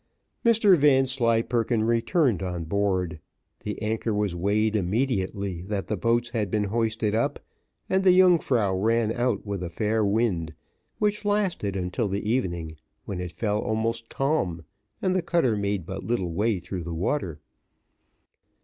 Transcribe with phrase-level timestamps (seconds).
[0.43, 3.19] Mr Vanslyperken returned on board;
[3.59, 7.39] the anchor was weighed immediately that the boats had been hoisted up,
[7.87, 10.55] and the Yungfrau ran out with a fair wind,
[10.97, 14.63] which lasted until the evening, when it fell almost calm,
[15.03, 17.39] and the cutter made but little way through the water.